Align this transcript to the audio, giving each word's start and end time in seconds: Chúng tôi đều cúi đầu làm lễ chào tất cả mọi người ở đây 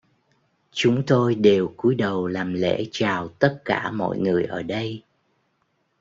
Chúng 0.71 1.03
tôi 1.07 1.35
đều 1.35 1.73
cúi 1.77 1.95
đầu 1.95 2.27
làm 2.27 2.53
lễ 2.53 2.85
chào 2.91 3.27
tất 3.29 3.61
cả 3.65 3.91
mọi 3.91 4.19
người 4.19 4.43
ở 4.43 4.63
đây 4.63 5.03